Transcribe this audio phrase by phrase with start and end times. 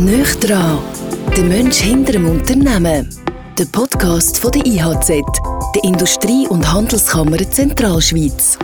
[0.00, 0.78] Nicht dran,
[1.36, 3.14] der Mensch hinter dem Unternehmen.
[3.58, 5.08] Der Podcast von der IHZ,
[5.74, 8.58] der Industrie- und Handelskammer Zentralschweiz.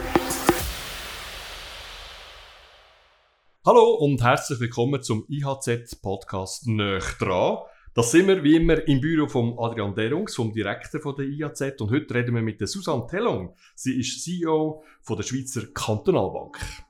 [3.67, 7.59] Hallo und herzlich willkommen zum IHZ-Podcast «Nöch dran».
[7.93, 11.83] Das sind wir wie immer im Büro von Adrian Derungs, vom Direktor von der IHZ.
[11.83, 13.55] Und heute reden wir mit der Susanne Tellung.
[13.75, 16.86] Sie ist CEO von der Schweizer Kantonalbank.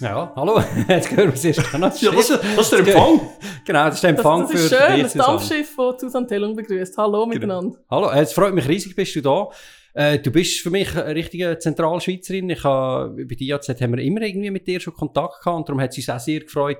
[0.00, 0.60] Ja, hallo.
[0.88, 1.82] Jetzt hören wir es erst an.
[1.82, 3.20] Ja, das, ist- das ist der Empfang.
[3.66, 5.12] Genau, das ist der Empfang das, das ist für schön, das.
[5.14, 6.96] Dampfschiff, das Susanne Tellung begrüßt.
[6.96, 7.78] Hallo miteinander.
[7.90, 9.48] Hallo, äh, es freut mich riesig, bist du da.
[9.92, 12.48] Äh, du bist für mich eine richtige Zentralschweizerin.
[12.50, 15.68] Ich habe, bei der IAZ haben wir immer irgendwie mit dir schon Kontakt gehabt und
[15.68, 16.78] darum hat es uns auch sehr gefreut,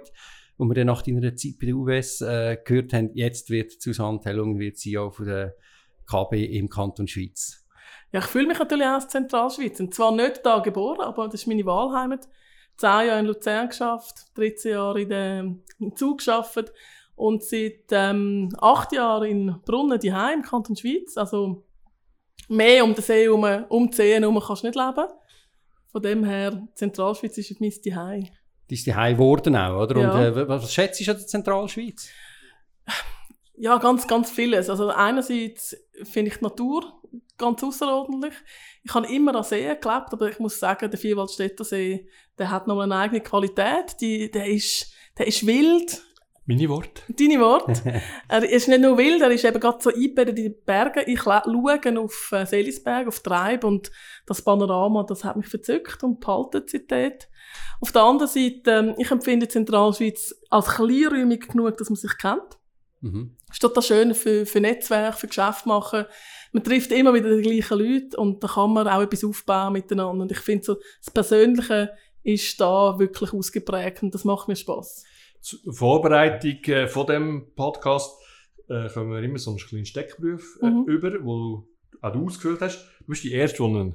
[0.59, 4.21] als wir dann nach deiner Zeit bei der UBS äh, gehört haben, jetzt wird Susanne
[4.21, 5.55] Tellung wird CEO von der
[6.09, 7.65] KB im Kanton Schweiz.
[8.13, 9.79] Ja, ich fühle mich natürlich auch als Zentralschweiz.
[9.79, 12.27] Und zwar nicht da geboren, aber das ist meine Wahlheimat.
[12.81, 15.41] Zehn Jahre in Luzern geschafft, 13 Jahre in der,
[15.79, 16.73] im Zug geschafft
[17.15, 21.19] und seit ähm, acht Jahren in Brunnen die im Kanton Schweiz.
[21.19, 21.63] Also
[22.49, 25.09] mehr um den See herum, um die See herum kannst du nicht leben.
[25.93, 28.31] Von dem her, Zentralschweiz ist mein Zuhause.
[28.69, 30.01] Das ist die Heim geworden auch, oder?
[30.01, 30.13] Ja.
[30.13, 32.09] Und äh, was was schätzt du an der Zentralschweiz?
[33.59, 34.71] Ja, ganz, ganz vieles.
[34.71, 36.95] Also einerseits finde ich die Natur
[37.41, 38.35] ganz außerordentlich.
[38.85, 42.67] Ich habe immer an Seen gelebt, aber ich muss sagen, der Vierwaldstätter See, der hat
[42.67, 43.97] noch eine eigene Qualität.
[44.01, 46.03] Die, der, ist, der ist wild.
[46.47, 47.03] Meine Worte.
[47.09, 48.03] Deine Worte.
[48.29, 51.03] er ist nicht nur wild, er ist eben gerade so eingebettet in die Berge.
[51.03, 53.91] Ich schaue auf äh, Seelisberg, auf Treib und
[54.27, 57.13] das Panorama, das hat mich verzückt und behalten seitdem.
[57.81, 62.61] Auf der anderen Seite, ähm, ich empfinde Zentralschweiz als kleinräumig genug, dass man sich kennt
[63.01, 63.37] Mhm.
[63.51, 66.05] ist total schön für, für Netzwerk, für Geschäft machen.
[66.53, 70.23] Man trifft immer wieder die gleichen Leute und da kann man auch etwas aufbauen miteinander.
[70.23, 71.93] Und ich finde so, das Persönliche
[72.23, 75.05] ist da wirklich ausgeprägt und das macht mir Spaß.
[75.41, 78.21] Zur Vorbereitung äh, von dem Podcast
[78.69, 80.85] äh, kommen wir immer so einen kleinen Steckbrief äh, Mhm.
[80.87, 81.69] über, wo du
[82.03, 82.85] auch du ausgefüllt hast.
[83.01, 83.95] Du bist die Erste, die einen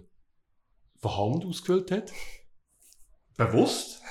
[1.01, 2.11] von Hand ausgefüllt hat.
[3.37, 4.01] Bewusst.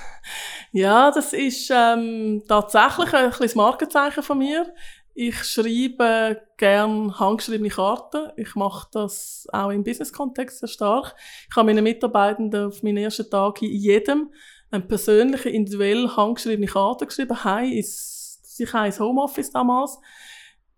[0.73, 4.73] Ja, das ist ähm, tatsächlich ein kleines Markenzeichen von mir.
[5.17, 8.33] Ich schreibe gern handgeschriebene Karten.
[8.37, 11.15] Ich mache das auch im Business-Kontext sehr stark.
[11.49, 14.33] Ich habe meinen Mitarbeitenden auf meinen ersten Tag hin jedem
[14.73, 17.45] eine persönliche, individuell handgeschriebene Karte geschrieben.
[17.45, 20.01] Hi, ist sicher ins Homeoffice damals.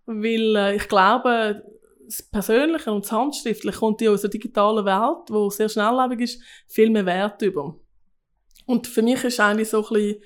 [0.04, 1.64] Weil äh, ich glaube,
[2.04, 6.90] das Persönliche und das Handschriftliche kommt in unserer digitalen Welt, wo sehr schnelllebig ist, viel
[6.90, 7.80] mehr Wert über.
[8.66, 10.22] Und für mich ist eigentlich so ein bisschen,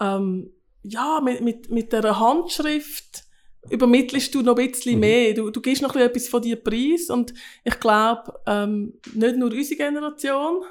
[0.00, 3.27] ähm, ja, mit, mit, mit dieser Handschrift
[3.70, 5.00] übermittelst du noch ein bisschen Mhm.
[5.00, 5.34] mehr.
[5.34, 7.10] Du, du gibst noch ein bisschen etwas von dir preis.
[7.10, 10.62] Und ich glaube, ähm, nicht nur unsere Generation,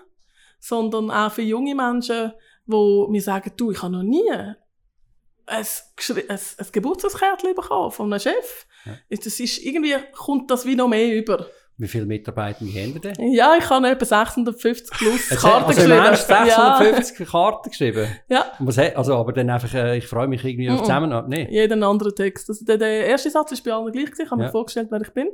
[0.60, 2.34] sondern auch für junge Menschen,
[2.66, 4.56] wo mir sagen, du, ich habe noch nie ein,
[5.46, 5.66] ein,
[6.30, 8.66] ein Geburtstagskärtchen bekommen von einem Chef.
[8.86, 8.98] Ja.
[9.10, 11.48] Das ist, irgendwie kommt das wie noch mehr über.
[11.80, 13.32] Wie viele Mitarbeiter haben wir denn?
[13.34, 15.92] Ja, ich habe etwa 650 plus Karten also geschrieben.
[16.04, 18.08] Ernst 650 Karten geschrieben?
[18.30, 18.46] Ja.
[18.58, 20.84] Was also, aber dann einfach, äh, ich freue mich irgendwie auf Mhm.
[20.86, 21.30] Zusammenarbeit.
[21.30, 21.48] Nee.
[21.52, 22.50] jeden anderen Text.
[22.50, 24.24] Also der, der erste Satz ist bei allen gleich gewesen.
[24.24, 24.48] Ich habe Ja.
[24.48, 25.28] mir vorgestellt, wer ich bin.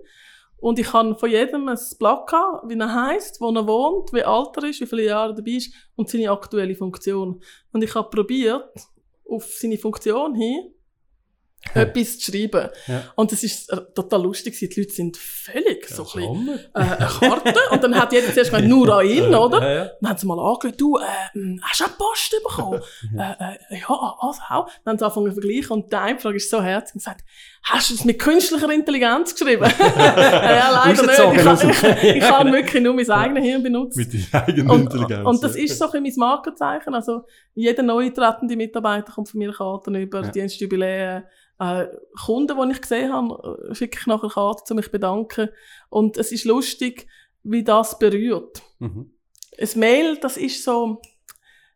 [0.57, 4.23] Und ich habe von jedem ein Blatt gehabt, wie er heisst, wo er wohnt, wie
[4.23, 7.41] alt er ist, wie viele Jahre er dabei ist und seine aktuelle Funktion.
[7.71, 8.69] Und ich habe probiert,
[9.29, 10.72] auf seine Funktion hin,
[11.73, 12.69] etwas zu schreiben.
[12.87, 13.03] Ja.
[13.15, 14.57] Und das ist äh, total lustig.
[14.57, 17.59] Die Leute sind völlig so ein bisschen, äh, eine Karte.
[17.71, 19.61] und dann hat jeder zuerst gemeint, nur an ihn, oder?
[19.61, 19.91] Ja, ja.
[20.01, 21.03] Dann haben sie mal angeschaut, du, äh,
[21.33, 22.81] hm, hast du eine Post bekommen?
[23.17, 24.69] äh, äh, ja, was auch?
[24.83, 27.23] Dann haben sie angefangen zu vergleichen und die eine Frage ist so herzig und gesagt,
[27.63, 29.63] hast du es mit künstlicher Intelligenz geschrieben?
[29.97, 31.19] ja, leider nicht.
[31.37, 31.69] Ich, dem-
[32.09, 33.97] ich, ich, habe wirklich nur mein eigenes Hirn benutzt.
[33.97, 35.27] Mit deiner eigenen Und, Intelligenz.
[35.27, 36.93] und das ist so ein bisschen mein Markenzeichen.
[36.93, 37.21] Also,
[37.55, 40.29] jeder neu tretende Mitarbeiter kommt von mir Karten über, Ja.
[40.31, 41.23] Dienstjubiläen,
[41.59, 41.85] äh,
[42.25, 45.49] Kunden, die ich gesehen habe, äh, schicke ich nachher Karten, um mich zu bedanken.
[45.89, 47.07] Und es ist lustig,
[47.43, 48.61] wie das berührt.
[48.79, 49.11] Mhm.
[49.59, 50.99] Ein Mail, das ist so,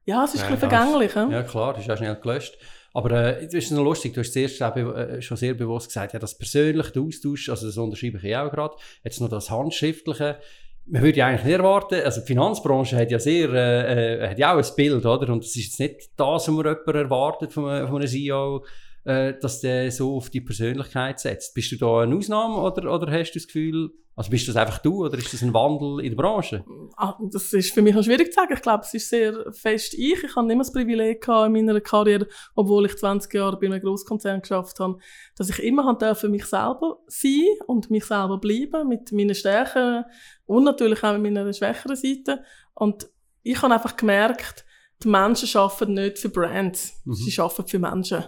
[0.03, 1.13] ja, es ist ein Ja, bisschen vergänglich.
[1.15, 2.57] Ja, Ja, klar, das ist auch schnell gelöscht.
[2.97, 6.19] Aber äh, das ist noch lustig, du hast zuerst äh, schon sehr bewusst gesagt, ja,
[6.19, 10.39] das persönliche Austausch, also das unterschreibe ich auch gerade, jetzt noch das Handschriftliche,
[10.87, 14.39] man würde ja eigentlich nicht erwarten, also die Finanzbranche hat ja sehr, äh, äh, hat
[14.39, 15.31] ja auch ein Bild, oder?
[15.31, 18.65] Und es ist jetzt nicht das, was man jemand erwartet von von einem CEO,
[19.07, 21.53] äh, dass der so auf die Persönlichkeit setzt.
[21.53, 24.79] Bist du da eine Ausnahme oder, oder hast du das Gefühl, also bist das einfach
[24.79, 26.65] du oder ist das ein Wandel in der Branche?
[26.97, 28.51] Ah, das ist für mich noch schwierig zu sagen.
[28.53, 30.21] Ich glaube, es ist sehr fest ich.
[30.23, 33.79] Ich habe immer das Privileg gehabt in meiner Karriere, obwohl ich 20 Jahre bei einem
[33.79, 34.97] Großkonzern geschafft habe,
[35.37, 40.03] dass ich immer dürfen mich selber sein und mich selber bleiben mit meinen Stärken
[40.47, 42.43] und natürlich auch mit meiner schwächeren Seite.
[42.73, 43.07] Und
[43.43, 44.65] ich habe einfach gemerkt,
[45.03, 47.13] die Menschen arbeiten nicht für Brands, Mhm.
[47.13, 48.23] sie arbeiten für Menschen.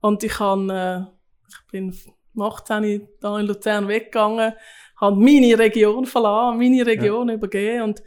[0.00, 1.00] Und ich, kann, äh,
[1.48, 1.96] ich bin
[2.34, 4.52] um 18 hier in Luzern weggegangen,
[4.96, 7.34] habe meine Region verlassen, meine Region ja.
[7.34, 8.02] übergeben und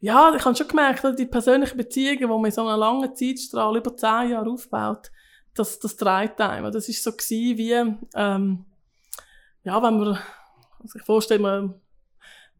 [0.00, 3.14] ja, ich habe schon gemerkt, dass die persönlichen Beziehungen, die man in so einer langen
[3.14, 5.10] Zeitstrahl über zehn Jahre aufbaut,
[5.54, 6.70] das, das treibt einem.
[6.70, 7.72] Das ist so gewesen, wie,
[8.14, 8.66] ähm,
[9.62, 10.18] ja, wenn man,
[10.82, 11.80] also ich vorstelle mir,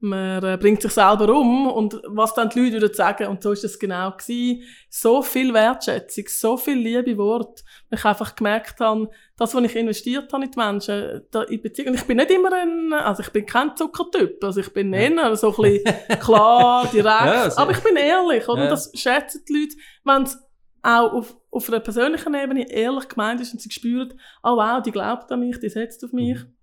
[0.05, 3.53] man äh, bringt sich selber um und was dann die Leute wieder sagen und so
[3.53, 4.63] ist das genau gewesen.
[4.91, 10.31] So viel Wertschätzung, so viel liebe Wort, ich einfach gemerkt habe, das, was ich investiert
[10.33, 13.47] habe in die Menschen, da in Beziehungen, ich bin nicht immer ein, also ich bin
[13.47, 17.97] kein Zuckertyp, also ich bin eher so ein bisschen klar, direkt, ja, aber ich bin
[17.97, 18.65] ehrlich, oder?
[18.65, 18.71] Ja.
[18.71, 20.39] Das schätzen die Leute, wenn es
[20.83, 24.13] auch auf, auf einer persönlichen Ebene ehrlich gemeint ist und sie spüren,
[24.43, 26.41] oh wow, die glaubt an mich, die setzt auf mich.
[26.41, 26.55] Mhm.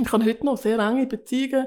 [0.00, 1.66] Ich habe heute noch sehr enge Beziehungen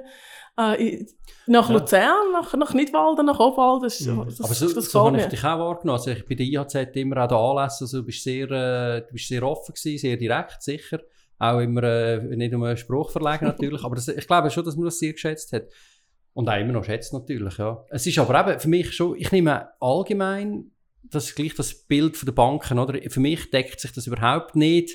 [0.57, 1.05] äh,
[1.47, 1.75] nach ja.
[1.75, 3.83] Luzern, nach, nach Nidwalden, nach Obwalden.
[3.83, 4.25] Das, mhm.
[4.25, 5.99] das, Aber so, das so habe ich dich auch wahrgenommen.
[5.99, 9.13] Also ich bei der IHZ immer auch da Anlässe, also du bist sehr, äh, du
[9.13, 10.99] bist sehr offen gewesen, sehr direkt, sicher.
[11.37, 14.75] Auch immer äh, nicht um einen Spruch verlegen natürlich, aber das, ich glaube schon, dass
[14.75, 15.63] man das sehr geschätzt hat.
[16.33, 17.83] Und auch immer noch schätzt natürlich, ja.
[17.89, 20.71] Es ist aber eben für mich schon, ich nehme allgemein
[21.03, 22.99] das gleich das Bild von der Banken, oder?
[23.09, 24.91] Für mich deckt sich das überhaupt nicht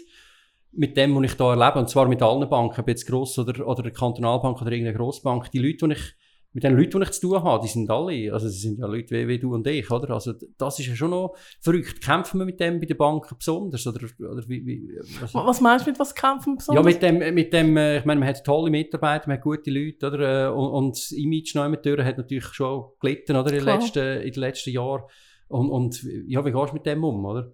[0.73, 3.67] mit dem, was ich hier erlebe, und zwar mit allen Banken, ob jetzt Gross- oder,
[3.67, 6.15] oder eine Kantonalbank oder irgendeine Grossbank, die Leute, die ich,
[6.53, 8.87] mit den Leuten, die ich zu tun habe, die sind alle, also sie sind ja
[8.87, 10.11] Leute wie, wie du und ich, oder?
[10.15, 12.01] Also das ist ja schon noch verrückt.
[12.01, 15.87] Kämpfen wir mit dem bei den Banken besonders, oder, oder wie, wie was, was meinst
[15.87, 16.85] du mit was kämpfen besonders?
[16.85, 19.71] Ja, mit dem, mit dem, äh, ich meine, man hat tolle Mitarbeiter, man hat gute
[19.71, 20.49] Leute, oder?
[20.49, 23.51] Äh, und, und das Image neu mit hat natürlich schon gelitten, oder?
[23.53, 25.03] In den letzten, in den letzten Jahren.
[25.47, 27.53] Und, und ja, wie gehst du mit dem um, oder?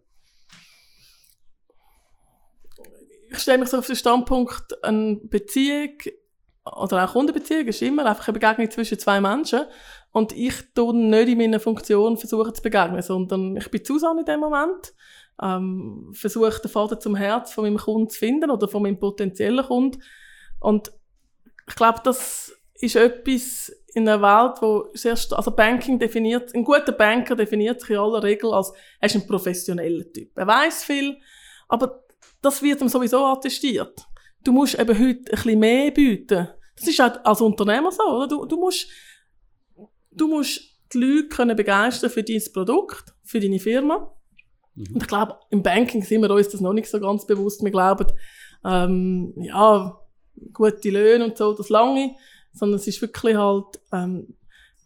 [3.30, 5.98] Ich stelle mich so auf den Standpunkt, eine Beziehung
[6.64, 9.62] oder auch Kundenbeziehung ist immer einfach eine Begegnung zwischen zwei Menschen.
[10.10, 14.26] Und ich tue nicht in meiner Funktion versuchen zu begegnen, sondern ich bin Susanne in
[14.26, 14.94] dem Moment,
[15.40, 19.64] ähm, versuche den Vater zum Herz von meinem Kunden zu finden oder von meinem potenziellen
[19.64, 20.02] Kunden.
[20.58, 20.90] Und
[21.68, 26.92] ich glaube, das ist etwas in einer Welt, wo sehr, also Banking definiert, ein guter
[26.92, 30.36] Banker definiert sich in aller Regel als, er ist ein professioneller Typ.
[30.36, 31.16] Er weiß viel,
[31.68, 32.05] aber
[32.42, 34.06] das wird ihm sowieso attestiert.
[34.44, 36.48] Du musst eben heute ein bisschen mehr bieten.
[36.76, 38.28] Das ist auch als Unternehmer so, oder?
[38.28, 38.86] Du, du musst,
[40.10, 40.60] du musst
[40.92, 44.12] die Leute können begeistern für dein Produkt, für deine Firma.
[44.74, 44.94] Mhm.
[44.94, 47.64] Und ich glaube, im Banking sind wir uns das noch nicht so ganz bewusst.
[47.64, 48.06] Wir glauben,
[48.64, 49.98] ähm, ja,
[50.52, 52.14] gute Löhne und so, das lange.
[52.52, 54.36] Sondern es ist wirklich halt, ähm,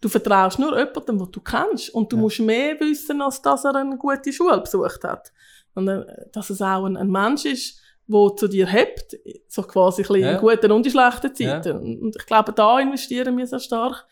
[0.00, 1.90] du vertraust nur jemandem, den du kennst.
[1.90, 2.22] Und du ja.
[2.22, 5.32] musst mehr wissen, als dass er eine gute Schule besucht hat
[5.74, 9.16] sondern dass es auch ein, ein Mensch ist, der zu dir hebt,
[9.48, 10.32] so quasi ein ja.
[10.32, 11.68] in guten und in schlechten Zeiten.
[11.68, 12.00] Ja.
[12.00, 14.06] Und ich glaube, da investieren wir sehr stark.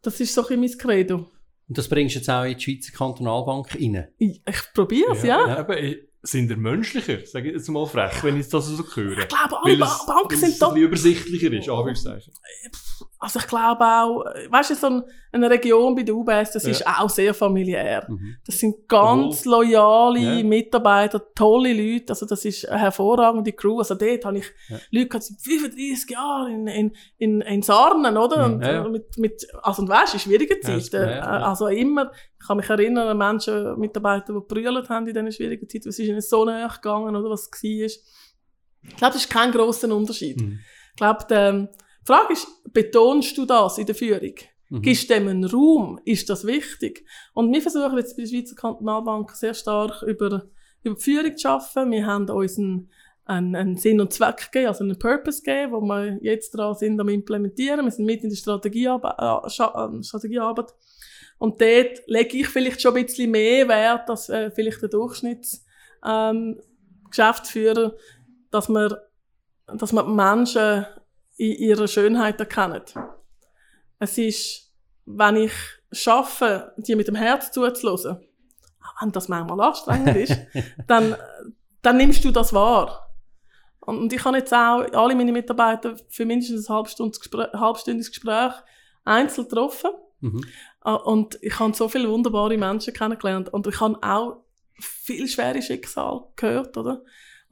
[0.00, 1.26] Das ist so ein mein Credo.
[1.68, 4.08] Und das bringst du jetzt auch in die Schweizer Kantonalbank rein?
[4.18, 5.46] Ich, ich probiere es, ja.
[5.46, 5.58] ja.
[5.58, 5.76] aber
[6.22, 9.18] sind er menschlicher, sage ich jetzt mal frech, wenn ich das so höre.
[9.18, 10.72] Ich glaube, alle Banken sind doch...
[10.72, 12.32] Weil es übersichtlicher ist, Anführungszeichen.
[13.22, 16.70] Also ich glaube auch, weißt du, so ein, eine Region bei der UBS, das ja.
[16.70, 18.04] ist auch sehr familiär.
[18.08, 18.36] Mhm.
[18.44, 20.42] Das sind ganz loyale ja.
[20.42, 23.78] Mitarbeiter, tolle Leute, also das ist eine hervorragende Crew.
[23.78, 24.76] Also dort habe ich ja.
[24.90, 28.48] Leute gehabt, seit 35 Jahren in, in, in, in Sarnen, oder?
[28.48, 28.54] Mhm.
[28.54, 28.88] Und ja.
[28.88, 31.20] mit, mit, also und weißt, in schwierigen Zeiten.
[31.20, 32.10] Also immer,
[32.40, 35.96] ich kann mich erinnern an Menschen, Mitarbeiter, die gebrüllt haben in diesen schwierigen Zeiten, was
[35.96, 37.62] ist ihnen so näher gegangen, oder was war.
[37.62, 40.40] Ich glaube, das ist kein grosser Unterschied.
[40.40, 40.58] Mhm.
[40.90, 41.68] Ich glaube, der,
[42.02, 44.34] die Frage ist, betonst du das in der Führung?
[44.70, 44.82] Mhm.
[44.82, 46.00] Gibst du dem einen Raum?
[46.04, 47.06] Ist das wichtig?
[47.34, 50.50] Und wir versuchen jetzt bei der Schweizer Kantonalbank sehr stark über,
[50.82, 51.90] über die Führung zu arbeiten.
[51.90, 52.90] Wir haben uns einen,
[53.26, 56.98] einen, einen Sinn und Zweck gegeben, also einen Purpose gegeben, wo wir jetzt dran sind
[57.00, 57.84] am implementieren.
[57.84, 59.50] Wir sind mit in der Strategiearbeit, äh, äh,
[60.02, 60.74] Strategiearbeit.
[61.38, 67.84] Und dort lege ich vielleicht schon ein bisschen mehr Wert als äh, vielleicht der Durchschnittsgeschäftsführer,
[67.84, 67.92] ähm,
[68.50, 68.94] dass man,
[69.66, 70.86] dass man Menschen
[71.42, 72.82] in ihrer Schönheit erkennen.
[73.98, 74.72] Es ist,
[75.04, 75.52] wenn ich
[75.90, 78.18] schaffe, die mit dem Herz zuzulassen,
[79.00, 80.36] wenn das manchmal anstrengend ist,
[80.86, 81.16] dann,
[81.82, 83.08] dann nimmst du das wahr.
[83.80, 88.52] Und ich habe jetzt auch alle meine Mitarbeiter für mindestens ein halbstündiges Gespräch,
[89.04, 89.90] einzeln getroffen.
[90.20, 90.44] Mhm.
[90.84, 93.52] Äh, und ich habe so viele wunderbare Menschen kennengelernt.
[93.52, 94.44] Und ich habe auch
[94.78, 97.02] viel schwere Schicksal gehört, oder?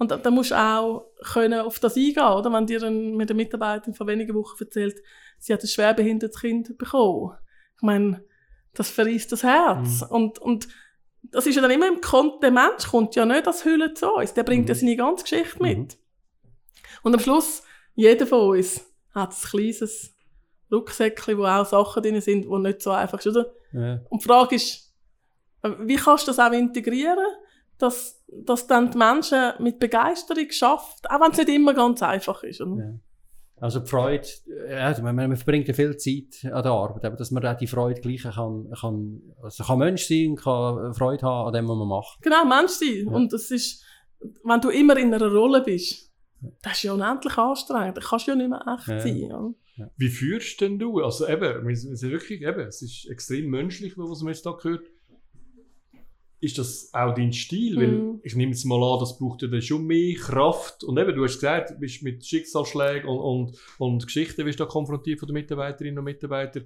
[0.01, 2.51] Und da, musst du auch können auf das eingehen, oder?
[2.51, 4.97] Wenn dir ein, mit der Mitarbeiterin vor wenigen Wochen erzählt,
[5.39, 7.37] sie hat ein schwerbehindertes Kind bekommen.
[7.77, 8.25] Ich meine,
[8.73, 10.01] das verriest das Herz.
[10.01, 10.07] Mhm.
[10.09, 10.69] Und, und
[11.23, 14.11] das ist ja dann immer im Kontext, der Mensch kommt ja nicht als Hülle zu
[14.11, 14.69] uns, der bringt mhm.
[14.69, 15.79] ja seine ganze Geschichte mit.
[15.79, 15.89] Mhm.
[17.03, 17.63] Und am Schluss,
[17.95, 18.83] jeder von uns
[19.15, 20.17] hat ein kleines
[20.73, 23.53] Rucksäckchen, wo auch Sachen drin sind, die nicht so einfach sind, oder?
[23.73, 24.01] Ja.
[24.09, 24.95] Und die Frage ist,
[25.81, 27.19] wie kannst du das auch integrieren?
[27.81, 32.43] Dass, dass dann die Menschen mit Begeisterung schafft, auch wenn es nicht immer ganz einfach
[32.43, 32.61] ist.
[32.61, 32.77] Oder?
[32.83, 32.95] Ja.
[33.57, 34.27] Also die Freude,
[34.71, 37.67] ja, man, man verbringt ja viel Zeit an der Arbeit, aber dass man auch die
[37.67, 41.89] Freude gleich kann, kann, also kann Mensch sein, kann Freude haben an dem, was man
[41.89, 42.23] macht.
[42.23, 43.05] Genau, Mensch sein.
[43.07, 43.13] Ja.
[43.13, 43.85] Und das ist,
[44.45, 46.11] wenn du immer in einer Rolle bist,
[46.63, 47.99] das ist ja unendlich anstrengend.
[47.99, 49.01] Da kannst du ja nicht mehr echt Ja.
[49.01, 49.55] sein.
[49.97, 51.01] Wie führst denn du?
[51.01, 54.45] Also eben, wir sind wir sind wirklich, eben, es ist extrem menschlich, was man jetzt
[54.47, 54.87] da gehört.
[56.41, 57.77] Ist das auch dein Stil?
[57.77, 58.21] Weil Mhm.
[58.23, 60.85] ich nehme jetzt mal an, das braucht ja dann schon mehr Kraft.
[60.85, 64.65] Und eben, du hast gesagt, du bist mit Schicksalsschlägen und, und, und Geschichten bist da
[64.65, 66.65] konfrontiert von den Mitarbeiterinnen und Mitarbeitern.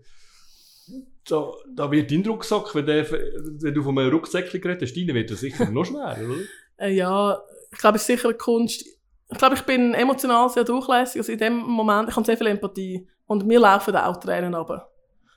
[1.29, 5.15] Da, da wird dein Rucksack, wenn, der, wenn du von einem Rucksäckchen geredet hast, deiner
[5.15, 6.41] wird das sicher noch schwerer, oder?
[6.77, 7.41] Äh, ja,
[7.71, 8.85] ich glaube, es ist sicher eine Kunst.
[9.31, 11.21] Ich glaube, ich bin emotional sehr durchlässig.
[11.21, 13.07] Also in dem Moment, ich habe sehr viel Empathie.
[13.27, 14.91] Und mir laufen auch Tränen runter.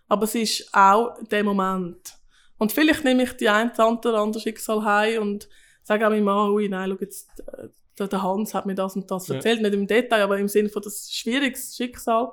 [0.07, 2.17] Aber es ist auch der Moment.
[2.57, 5.49] Und vielleicht nehme ich die ein oder andere Schicksal heim und
[5.83, 7.67] sage auch meinem Mann, ui, nein, schau jetzt, äh,
[7.99, 9.35] der der Hans hat mir das und das Ja.
[9.35, 9.61] erzählt.
[9.61, 12.31] Nicht im Detail, aber im Sinne von das schwieriges Schicksal.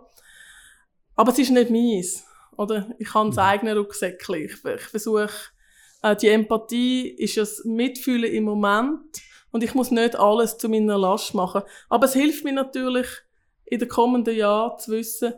[1.15, 2.25] Aber es ist nicht meins.
[2.57, 2.89] Oder?
[2.99, 4.35] Ich habe das eigene Rucksäckchen.
[4.37, 5.31] Ich, ich versuche,
[6.03, 9.01] äh, die Empathie ist das Mitfühlen im Moment.
[9.51, 11.63] Und ich muss nicht alles zu meiner Last machen.
[11.89, 13.07] Aber es hilft mir natürlich,
[13.65, 15.35] in den kommenden Jahren zu wissen,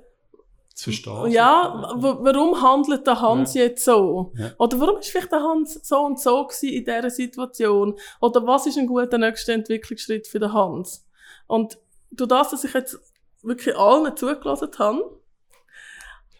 [0.76, 1.30] Zu verstehen.
[1.30, 4.32] ja, wa- warum handelt der Hans jetzt so?
[4.36, 4.50] Ja.
[4.58, 7.98] Oder warum ist vielleicht der Hans so und so gewesen in dieser Situation?
[8.20, 11.06] Oder was ist ein guter nächster Entwicklungsschritt für den Hans?
[11.46, 11.78] Und
[12.10, 12.98] durch das, dass ich jetzt
[13.42, 15.18] wirklich allen zugelassen habe,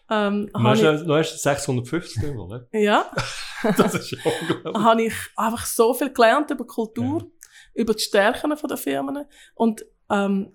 [0.09, 2.67] ähm, Du hast, ich, ja- du hast 650 Mal, ne?
[2.79, 3.05] ja,
[3.75, 4.83] Das ist ja unglaublich.
[4.83, 7.25] habe ich einfach so viel gelernt über Kultur,
[7.73, 9.25] über die Stärken der Firmen.
[9.55, 10.53] Und ähm,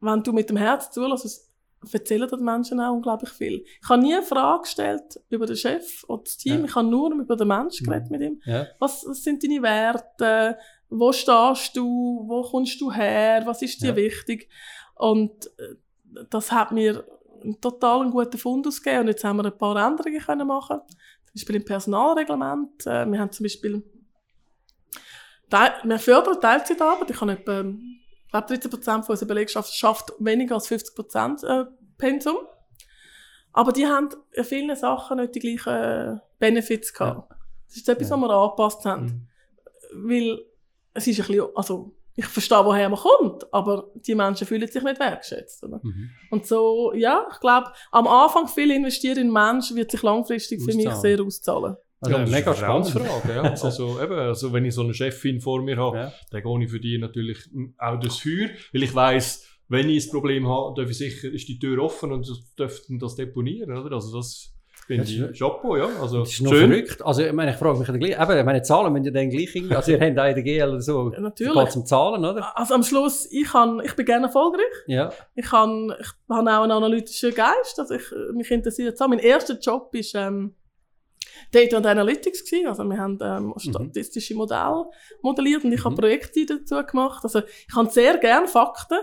[0.00, 1.50] wenn du mit dem Herz zulässt,
[1.92, 3.64] erzählen die Menschen auch unglaublich viel.
[3.82, 6.64] Ich habe nie eine Frage gestellt über den Chef oder das Team, Ja.
[6.66, 8.40] ich habe nur über den Menschen geredet mit ihm.
[8.44, 8.66] Ja.
[8.78, 10.56] Was, was sind deine Werte?
[10.88, 12.24] Wo stehst du?
[12.26, 13.42] Wo kommst du her?
[13.44, 13.96] Was ist dir Ja.
[13.96, 14.48] wichtig?
[14.94, 15.74] Und äh,
[16.30, 17.04] das hat mir
[17.42, 19.02] einen total guten Fundus gegeben.
[19.02, 20.80] Und jetzt haben wir ein paar Änderungen können machen.
[20.88, 22.86] Zum Beispiel im Personalreglement.
[22.86, 23.82] Äh, wir haben zum Beispiel
[25.84, 27.10] wir fördern Teilzeitarbeit.
[27.10, 27.64] Ich habe etwa,
[28.34, 31.64] glaube, 13 Prozent unserer Belegschaft schafft weniger als 50 Prozent äh,
[31.96, 32.36] Pensum.
[33.52, 37.30] Aber die haben in vielen Sachen nicht die gleichen äh, Benefits gehabt.
[37.68, 38.16] Das ist etwas, Ja.
[38.16, 39.28] was wir angepasst haben.
[39.92, 40.10] Mhm.
[40.10, 40.44] Weil
[40.94, 44.82] es ist ein bisschen, also ich verstehe, woher man kommt, aber die Menschen fühlen sich
[44.82, 45.62] nicht wertgeschätzt.
[45.64, 45.80] Oder?
[45.82, 46.10] Mhm.
[46.30, 50.74] Und so, ja, ich glaube, am Anfang viel investieren in Menschen wird sich langfristig für
[50.74, 51.76] mich sehr auszahlen.
[52.06, 52.88] Also, das ist mega eine spannend.
[52.88, 53.42] Vertrauensfrage, ja.
[53.64, 56.12] Also, eben, also, wenn ich so eine Chefin vor mir habe, Ja.
[56.30, 57.38] dann gehe ich für die natürlich
[57.78, 61.48] auch das Feuer, weil ich weiss, wenn ich ein Problem habe, darf ich sicher, ist
[61.48, 63.94] die Tür offen und das dürften das deponieren, oder?
[63.96, 64.50] Also das
[64.86, 65.88] finde Das ich ist- Chapeau, ja.
[66.02, 66.68] Also Das ist noch schön.
[66.70, 67.00] verrückt.
[67.02, 69.54] Also, ich meine, ich frage mich dann gleich, eben, meine Zahlen müssen ja dann gleich
[69.56, 71.54] irgendwie, also ihr habt auch in der GL oder so, Ja, natürlich.
[71.64, 72.54] geht um Zahlen, oder?
[72.58, 74.60] Also am Schluss, ich, kann, ich bin gerne erfolgreich.
[74.86, 75.10] Ja.
[75.34, 77.78] Ich, kann, ich habe auch einen analytischen Geist.
[77.80, 78.02] Also ich,
[78.34, 79.08] mich interessiert es auch.
[79.08, 80.54] Mein erster Job war ähm,
[81.50, 82.44] Data and Analytics.
[82.44, 82.66] Gewesen.
[82.68, 84.86] Also wir haben ähm, statistische Modelle
[85.22, 85.98] modelliert und ich habe Mhm.
[85.98, 87.24] Projekte dazu gemacht.
[87.24, 88.98] Also ich habe sehr gerne Fakten,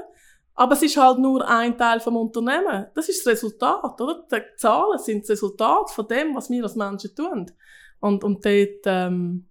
[0.54, 2.88] aber es ist halt nur ein Teil vom Unternehmen.
[2.94, 4.26] Das ist das Resultat, oder?
[4.32, 7.52] Die Zahlen sind das Resultat von dem, was wir als Menschen tun.
[8.00, 9.48] Und, und dort, ähm,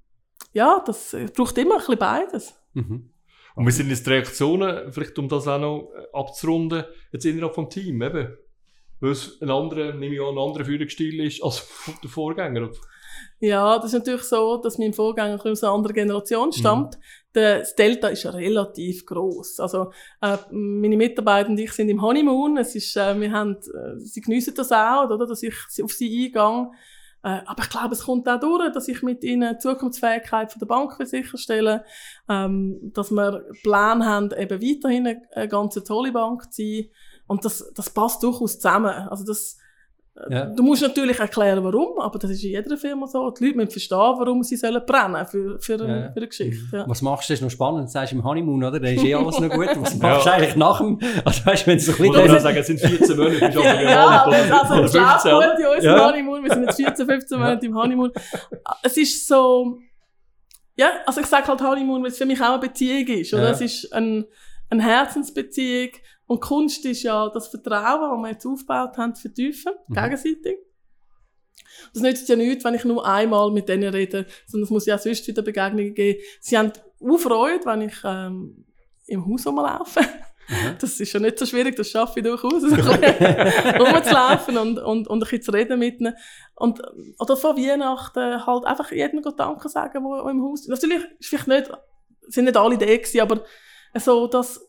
[0.52, 2.54] ja, das äh, braucht immer ein bisschen beides.
[2.75, 3.10] Mhm.
[3.56, 7.54] Und wir sind jetzt die Reaktionen, vielleicht um das auch noch äh, abzurunden, jetzt innerhalb
[7.54, 8.37] vom Team, eben.
[9.00, 11.66] Weil es ein anderer, nehme ich an, ein anderer Führungsstil ist als
[12.02, 12.71] der Vorgänger.
[13.40, 16.99] Ja, das ist natürlich so, dass mein Vorgänger aus einer anderen Generation stammt.
[17.35, 19.61] Der- Das Delta ist ja relativ groß.
[19.61, 19.90] Also
[20.21, 22.59] äh, meine Mitarbeiter und ich sind im Honeymoon.
[22.59, 26.26] Es ist, äh, wir haben, äh, sie geniessen das auch, oder, dass ich auf sie
[26.26, 26.71] eingehe.
[27.23, 30.59] Äh, aber ich glaube, es kommt auch durch, dass ich mit ihnen die Zukunftsfähigkeit von
[30.61, 31.80] der Bank will sicherstellen
[32.28, 36.85] ähm, dass wir Pläne haben, eben weiterhin eine, eine ganz tolle Bank zu sein.
[37.30, 38.90] Und das, das passt durchaus zusammen.
[39.08, 39.56] Also das,
[40.28, 40.46] Ja.
[40.46, 43.30] Du musst natürlich erklären, warum, aber das ist in jeder Firma so.
[43.30, 46.10] Die Leute müssen verstehen, warum sie sollen brennen für, für, eine, Ja.
[46.12, 46.76] für eine Geschichte.
[46.76, 46.84] Ja.
[46.88, 48.80] Was machst du, das ist noch spannend, du sagst im Honeymoon, oder?
[48.80, 49.68] Dann ist eh alles noch gut.
[49.76, 52.28] Was machst du eigentlich nach dem, also weißt du, wenn es so ein Ich bisschen...
[52.28, 54.92] würde sagen, es sind 14 Monate, ist aber Ja, gewandt, aber es, also, oder es
[54.94, 55.50] läuft 15, oder?
[55.50, 56.06] gut in unserem Ja.
[56.08, 56.42] Honeymoon.
[56.44, 58.12] Wir sind jetzt 14, 15 Monate im Honeymoon.
[58.82, 59.78] Es ist so,
[60.76, 63.32] ja, also ich sage halt Honeymoon, weil es für mich auch eine Beziehung ist.
[63.32, 63.44] Oder?
[63.44, 63.50] Ja.
[63.50, 64.26] Es ist ein,
[64.70, 65.90] eine Herzensbeziehung.
[66.30, 69.94] Und Kunst ist ja das Vertrauen, das wir jetzt aufgebaut haben, zu vertiefen, Mhm.
[69.94, 70.58] gegenseitig.
[71.92, 74.94] Das nützt ja nichts, wenn ich nur einmal mit denen rede, sondern es muss ja
[74.94, 76.20] auch sonst wieder Begegnungen geben.
[76.40, 76.70] Sie haben
[77.02, 78.64] auch Freude, wenn ich ähm,
[79.08, 80.02] im Haus rumlaufe.
[80.02, 80.76] Mhm.
[80.78, 82.78] Das ist ja nicht so schwierig, das schaffe ich durchaus, bisschen
[83.80, 86.14] rumzulaufen und, und, und ein bisschen zu reden mit ihnen.
[86.54, 86.80] Und,
[87.18, 90.68] oder vor Weihnachten halt einfach jedem Danke sagen, der im Haus ist.
[90.68, 91.72] Natürlich ist vielleicht nicht
[92.28, 93.42] sind nicht alle da gewesen, aber
[93.99, 94.64] so das,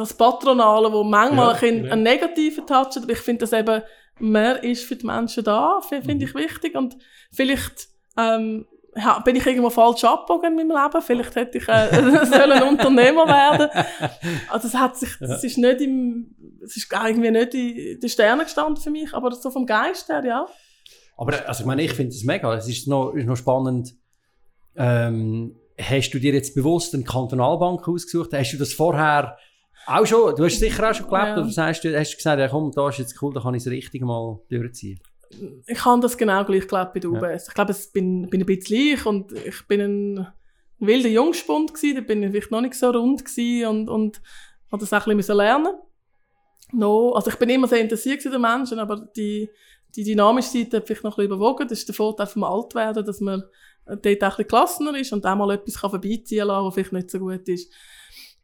[0.00, 1.92] das Patronale, wo manchmal Ja, ein, ja.
[1.92, 3.82] einen negativen Touch hat, aber ich finde das eben,
[4.18, 6.20] mehr ist für die Menschen da, finde Mhm.
[6.22, 6.96] ich wichtig und
[7.32, 7.88] vielleicht,
[8.18, 8.66] ähm,
[8.96, 11.00] ja, bin ich irgendwo falsch abgebogen in meinem Leben.
[11.02, 11.88] Vielleicht hätte ich äh,
[12.26, 13.68] sollen ein Unternehmer werden.
[14.50, 18.42] Also es hat sich, es ist nicht im, es ist irgendwie nicht in den Sternen
[18.44, 20.44] gestanden für mich, aber so vom Geist her, ja.
[21.16, 22.52] Aber also ich meine, ich finde es mega.
[22.54, 23.94] Es ist noch, ist noch spannend.
[24.76, 28.30] Ähm, hast du dir jetzt bewusst eine Kantonalbank ausgesucht?
[28.32, 29.36] Hast du das vorher
[29.86, 30.34] auch schon?
[30.36, 31.38] Du hast sicher auch schon gelebt, Ja.
[31.38, 33.64] oder sagst du, hast du gesagt, ja, komm, da ist jetzt cool, da kann ich
[33.64, 35.00] es richtig mal durchziehen?
[35.66, 37.18] Ich habe das genau gleich gelebt bei der Ja.
[37.18, 37.48] UBS.
[37.48, 40.26] Ich glaube, ich bin, bin ein bisschen ich und ich bin ein
[40.78, 44.20] wilder Jungspund gewesen, da bin ich vielleicht noch nicht so rund gewesen und, und
[44.72, 45.74] habe das auch ein bisschen lernen
[46.72, 49.48] no, Also ich bin immer sehr interessiert an den Menschen, aber die,
[49.94, 51.68] die dynamische Seite hat vielleicht noch ein bisschen überwogen.
[51.68, 53.42] Das ist der Vorteil vom Altwerden, dass man
[53.86, 56.92] dort auch ein bisschen gelassener ist und auch mal etwas kann vorbeiziehen kann, was vielleicht
[56.92, 57.72] nicht so gut ist.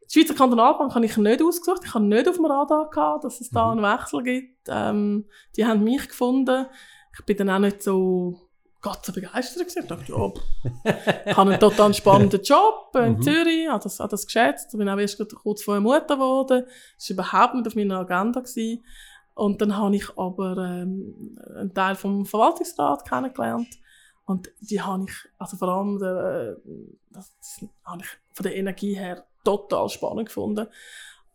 [0.09, 1.81] Die Schweizer Kantonalbank habe ich nicht ausgesucht.
[1.85, 4.67] Ich habe nicht auf dem Radar gehabt, dass es da einen Wechsel gibt.
[4.69, 6.65] Ähm, die haben mich gefunden.
[7.13, 8.39] Ich bin dann auch nicht so
[8.81, 9.81] Gott so begeistert gewesen.
[9.81, 13.21] Ich dachte, ja, ich habe einen total spannenden Job in Mhm.
[13.21, 14.73] Zürich, habe das, habe das geschätzt.
[14.73, 16.63] Ich bin auch erst kurz vorher Mutter geworden.
[16.97, 18.39] Das war überhaupt nicht auf meiner Agenda.
[18.39, 18.85] Gewesen.
[19.33, 23.67] Und dann habe ich aber ähm, einen Teil vom Verwaltungsrat kennengelernt.
[24.25, 26.71] Und die habe ich, also vor allem, der, äh,
[27.11, 30.67] das, das habe ich von der Energie her total spannend gefunden.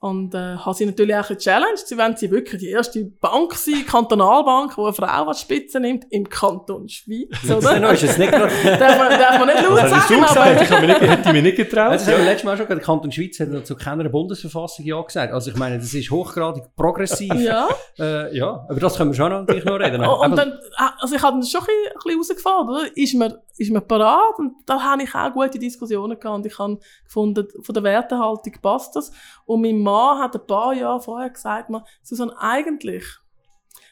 [0.03, 1.87] Und äh, habe sie natürlich auch gechallenged.
[1.87, 6.07] Sie wollen sie wirklich die erste Bank sein, Kantonalbank, wo eine Frau als Spitze nimmt,
[6.11, 7.75] im Kanton Schweiz, oder?
[7.75, 8.51] Genau, ist jetzt nicht gerade...
[8.65, 10.63] darf, man, darf man nicht laut Das hast du sagen, gesagt, aber...
[10.63, 11.93] ich habe mich nicht, hätte mich nicht getraut.
[11.93, 14.85] Das haben wir letztes Mal schon gesagt, der Kanton Schweiz hat noch zu keiner Bundesverfassung
[14.85, 15.33] ja gesagt.
[15.33, 17.33] Also ich meine, das ist hochgradig progressiv.
[17.35, 20.05] Ja, Äh, ja, aber das können wir schon noch, natürlich noch reden.
[20.05, 22.97] Oh, und Aber- dann, ah, also ich habe dann schon ein bisschen, herausgefordert, oder?
[22.97, 24.37] Ist man, ist man parat?
[24.39, 28.53] Und da habe ich auch gute Diskussionen gehabt und ich habe gefunden, von der Wertehaltung
[28.61, 29.13] passt das.
[29.45, 33.05] Und mein Mann hat ein paar Jahre vorher gesagt, mir, Susan, eigentlich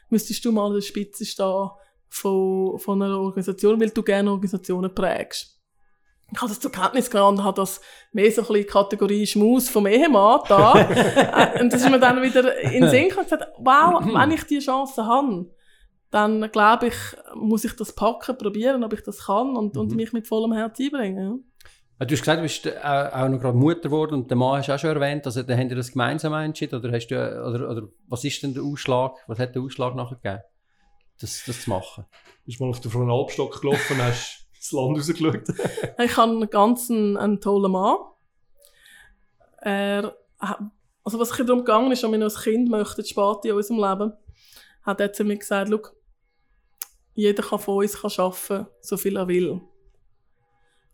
[0.08, 1.70] müsstest du mal an der Spitze stehen
[2.08, 5.56] von, von einer Organisation, weil du gerne Organisationen prägst.
[6.32, 7.80] Ich habe das zur Kenntnis genommen und habe das
[8.12, 10.72] mehr so ein bisschen Kategorie Schmaus vom Ehemann da.
[11.60, 14.44] Und das ist mir dann wieder in den Sinn gekommen und gesagt, wow, wenn ich
[14.44, 15.50] die Chance habe,
[16.12, 16.94] dann glaube ich,
[17.34, 19.96] muss ich das packen, probieren, ob ich das kann und, und Mhm.
[19.96, 21.49] mich mit vollem Herz einbringen.
[22.00, 24.58] Ja, Du hast gesagt, du bist äh, auch noch gerade Mutter geworden und der Mann
[24.58, 25.26] hast du auch schon erwähnt.
[25.26, 28.54] Also, dann habt ihr das gemeinsam entschieden oder, hast du, oder, oder was ist denn
[28.54, 30.42] der Ausschlag, was hat der Ausschlag nachher gegeben,
[31.20, 32.06] das, das zu machen?
[32.46, 35.42] Bist mal auf den Frontalbstock gelaufen, hast das Land rausgeschaut.
[35.98, 37.96] Ich habe einen ganz einen, einen tollen Mann.
[39.58, 40.16] Er,
[41.04, 43.78] also was ich darum gegangen ist, ob wir noch ein Kind möchten, spät in unserem
[43.78, 44.12] Leben,
[44.84, 45.80] hat er zu mir gesagt, schau,
[47.14, 49.60] jeder kann von uns kann arbeiten, so viel er will.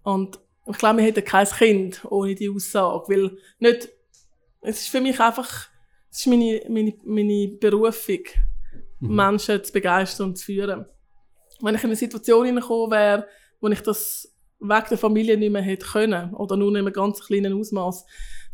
[0.02, 3.88] Und ich glaube, wir hätten kein Kind ohne die Aussage, weil nicht,
[4.62, 5.68] es ist für mich einfach,
[6.10, 8.20] es ist meine, meine, meine Berufung,
[9.00, 10.86] Menschen zu begeistern und zu führen.
[11.60, 13.26] Wenn ich in eine Situation hineingekommen wäre,
[13.60, 17.20] wo ich das wegen der Familie nicht mehr hätte können, oder nur in einem ganz
[17.20, 18.06] kleinen Ausmaß,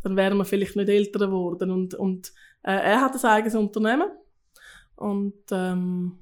[0.03, 1.71] dann wären wir vielleicht nicht älter geworden.
[1.71, 4.11] Und, und äh, er hat ein eigenes Unternehmen.
[4.97, 6.19] Und ähm,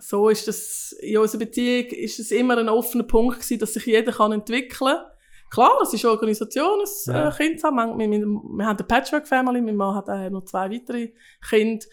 [0.00, 3.86] so ist das, in unserer Beziehung ist es immer ein offener Punkt gewesen, dass sich
[3.86, 5.04] jeder kann entwickeln kann.
[5.50, 7.28] Klar, es ist eine Organisation, ein Ja.
[7.28, 7.98] äh, Kind zu haben.
[7.98, 11.12] Wir, wir, wir haben eine Patchwork-Family, mein Mann hat äh, noch zwei weitere
[11.48, 11.84] Kinder.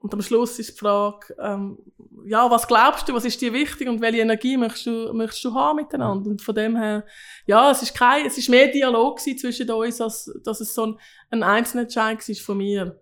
[0.00, 1.78] Und am Schluss ist die Frage, ähm,
[2.26, 5.54] ja, was glaubst du, was ist dir wichtig und welche Energie möchtest du, möchtest du
[5.54, 6.30] haben miteinander?
[6.30, 7.04] Und von dem her,
[7.46, 10.98] ja, es ist kein, es ist mehr Dialog zwischen uns, als dass es so ein,
[11.30, 13.00] ein Einzelentscheid war von mir.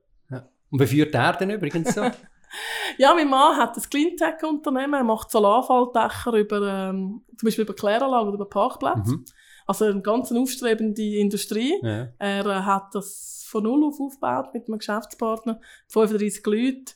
[0.70, 2.02] Und wie führt er denn übrigens so?
[2.98, 8.28] Ja, mein Mann hat ein Cleantech-Unternehmen, er macht Solarfalldächer über, ähm, zum Beispiel über Kläranlagen
[8.28, 9.16] oder über Parkplätze.
[9.16, 9.24] mhm.
[9.66, 11.74] Also eine ganz aufstrebende Industrie.
[11.82, 12.08] ja.
[12.18, 16.94] Er äh, hat das von null auf aufgebaut mit einem Geschäftspartner, 35 Leute.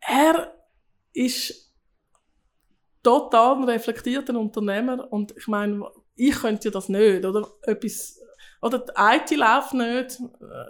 [0.00, 0.54] Er
[1.12, 1.72] ist
[3.02, 7.48] total ein reflektierter Unternehmer und ich meine, ich könnte ja das nicht, oder?
[7.62, 8.17] Etwas,
[8.60, 10.18] oder die IT läuft nicht,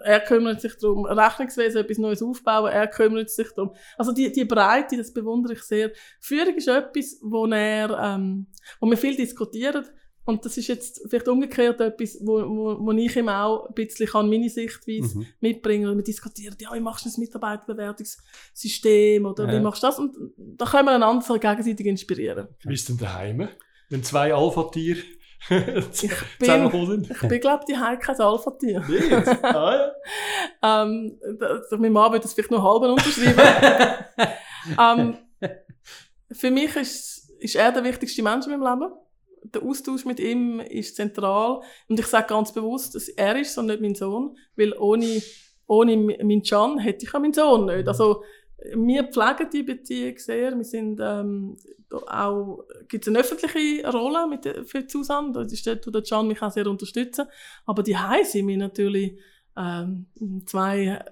[0.05, 3.75] er kümmert sich darum, Rechnungswesen etwas Neues aufbauen, er kümmert sich darum.
[3.97, 5.91] Also die, die Breite, das bewundere ich sehr.
[6.21, 8.47] Führung ist etwas, wo er, ähm,
[8.81, 9.87] wo wir viel diskutieren
[10.27, 14.07] und das ist jetzt vielleicht umgekehrt etwas, wo, wo, wo ich ihm auch ein bisschen
[14.07, 15.27] kann, meine Sichtweise Mhm.
[15.41, 15.89] mitbringen.
[15.89, 17.15] Und wir diskutieren, ja, wie machst du ein
[18.03, 19.53] Mitarbeiterbewertungssystem oder Ja.
[19.59, 19.99] wie machst du das?
[19.99, 22.49] Und da können wir einander gegenseitig inspirieren.
[22.65, 23.49] Wie ist denn daheim?
[23.89, 25.01] Wenn zwei Alpha-Tiere
[25.51, 26.49] Ich bin,
[27.11, 28.81] ich bin glaube die Heike kein Alpha-Tier.
[28.89, 29.13] Nicht?
[29.45, 29.93] ah,
[30.63, 30.83] ja.
[30.83, 33.41] ähm, da- da- mein Mann würde das vielleicht nur halb unterschreiben.
[34.79, 35.17] ähm,
[36.33, 38.93] für mich ist, ist er der wichtigste Mensch in meinem Leben.
[39.45, 41.61] der Austausch mit ihm ist zentral.
[41.89, 45.23] Und ich sage ganz bewusst, dass er ist und nicht mein Sohn, weil ohne,
[45.67, 47.87] ohne meinen Can hätte ich auch meinen Sohn nicht.
[47.89, 48.23] Also,
[48.75, 50.57] wir pflegen die Beziehung sehr.
[50.57, 51.57] Wir sind ähm,
[52.09, 55.33] auch, gibt es eine öffentliche Rolle mit, für Susanne.
[55.33, 57.27] Das ist dort, wo der Can mich auch sehr unterstützen.
[57.67, 59.19] Aber die sind wir natürlich
[59.57, 60.07] ähm,
[60.47, 61.05] zwei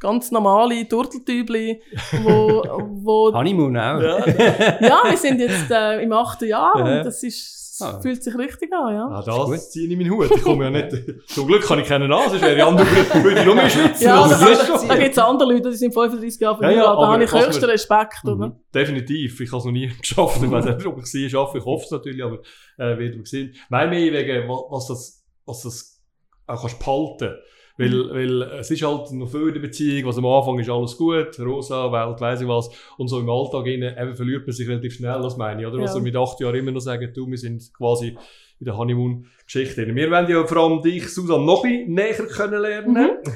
[0.00, 1.82] ganz normale Turteltübli,
[2.22, 2.62] wo,
[3.02, 4.00] wo Honeymoon auch.
[4.00, 6.98] ja, wir sind jetzt äh, im achten Jahr Ja.
[6.98, 8.00] und das ist, Ah.
[8.00, 9.08] fühlt sich richtig an, ja.
[9.08, 9.54] Ah, ist gut.
[9.54, 10.30] das ziehe ich meinen Hut.
[10.34, 10.96] Ich komme ja nicht.
[11.28, 12.86] Zum Glück kann ich keinen an, sonst wäre ich andere,
[13.22, 14.04] würde ich nur mehr schwitzen.
[14.06, 16.70] Ja, Also, da, das ist- da gibt es andere Leute, die sind 35 Jahre Ja,
[16.70, 18.46] ja, da habe ich höchsten Respekt, oder?
[18.48, 18.52] Mhm.
[18.74, 19.40] Definitiv.
[19.40, 20.42] Ich habe es noch nie geschafft.
[20.42, 21.58] Ich weiß nicht, ob ich es je schaffe.
[21.58, 22.38] Ich hoffe es natürlich, aber
[22.78, 23.54] äh, wird man sehen.
[23.70, 26.02] Nein, mehr wegen, wa- was das, was das
[26.46, 27.36] auch kannst behalten.
[27.78, 28.10] Weil, Mhm.
[28.10, 31.38] weil es ist halt noch viel in der Beziehung, was am Anfang ist alles gut,
[31.38, 32.68] rosa, Welt, weiss ich was.
[32.98, 35.66] Und so im Alltag innen, eben verliert man sich relativ schnell, das meine ich.
[35.66, 35.78] Oder?
[35.80, 35.96] Was Ja.
[35.96, 38.16] wir mit acht Jahren immer noch sagen, du, wir sind quasi
[38.60, 39.86] in der Honeymoon-Geschichte.
[39.94, 42.92] Wir wollen ja vor allem dich, Susan, noch ein bisschen näher kennenlernen.
[42.92, 43.32] Mhm.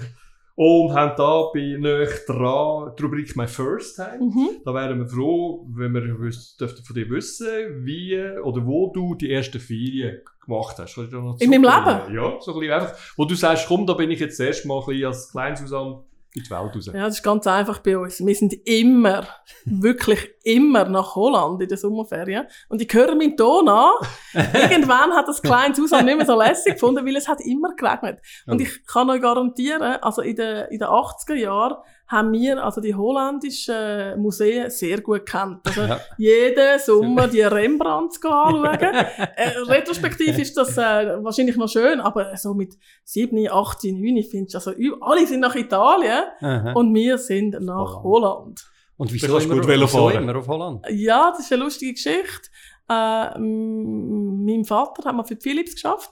[0.54, 4.18] Und haben da bei euch dran die Rubrik My First Time.
[4.20, 4.48] Mhm.
[4.64, 9.32] Da wären wir froh, wenn wir dürften von dir wissen, wie oder wo du die
[9.32, 10.98] ersten Ferien gemacht hast.
[10.98, 12.14] In meinem zurückerinnern?
[12.14, 12.98] Ja, so ein bisschen einfach.
[13.16, 16.04] Wo du sagst, komm, da bin ich jetzt das erste Mal ein bisschen als Kleinsusanne
[16.34, 16.86] in die Welt raus.
[16.86, 18.24] Ja, das ist ganz einfach bei uns.
[18.24, 19.26] Wir sind immer,
[19.64, 22.46] wirklich immer nach Holland in der Sommerferien.
[22.68, 23.90] Und ich höre meinen Ton an.
[24.54, 28.20] Irgendwann hat das kleine Susan nicht mehr so lässig gefunden, weil es hat immer geregnet.
[28.46, 31.76] Und ich kann euch garantieren, also in den, in den 80er Jahren
[32.12, 35.58] haben wir also die holländischen Museen sehr gut kennt.
[35.66, 35.98] Also Ja.
[36.18, 38.64] jeden Sommer die Rembrandts anschauen.
[38.66, 44.54] äh, retrospektiv ist das äh, wahrscheinlich noch schön, aber so mit 7, 8, 9 findest
[44.54, 46.72] du, also alle sind nach Italien Aha.
[46.74, 48.62] und wir sind nach Holland.
[48.98, 50.22] Und Da wieso immer, gut wieso fahren.
[50.22, 50.84] immer auf Holland?
[50.90, 52.50] Ja, das ist eine lustige Geschichte.
[52.88, 56.10] Äh, mein Vater hat mal für die Philips geschafft.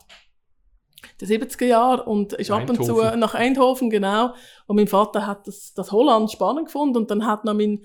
[1.21, 3.21] Den 70er Jahren und ist ab und zu Eindhoven.
[3.21, 4.35] nach Eindhoven, genau.
[4.67, 7.85] Und mein Vater hat das, das Holland spannend gefunden und dann hat noch mein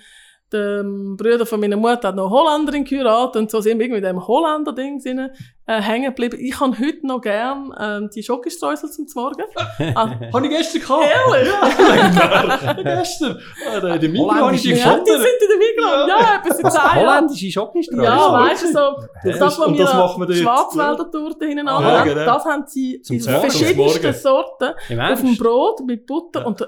[0.51, 4.04] der Bruder von meiner Mutter hat noch Holländerin geheiratet und so sind wir irgendwie in
[4.04, 5.30] diesem Holländer-Ding drin,
[5.67, 6.38] äh, hängen geblieben.
[6.39, 9.43] Ich habe heute noch gern ähm, die Schokostreusel zum Morgen.
[9.95, 11.06] Ah, Habe ich gestern gehabt?
[11.06, 11.49] Ehrlich?
[11.54, 13.39] Ja, gestern.
[13.82, 15.21] Der- Der Mikro habe ich die Holländische ja, die gefunden.
[15.21, 16.10] sind in der Migros.
[16.10, 16.95] Ja, etwas in Jahren.
[17.08, 18.04] Holländische Schokostreusel?
[18.04, 18.80] Ja, Ja, weißt du, so,
[19.23, 20.38] das, was Und wir das machen wir dort.
[20.38, 22.25] Schwarzwälder Torte hinten Ah, haben, genau.
[22.25, 25.36] das haben sie Zum in verschiedensten Sorten Im auf dem?
[25.38, 26.45] Brot mit Butter Ja.
[26.45, 26.60] und